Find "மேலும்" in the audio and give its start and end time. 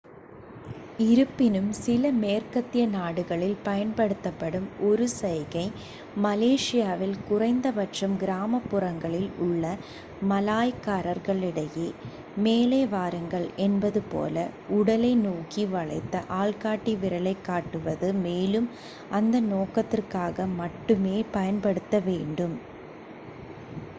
18.21-18.69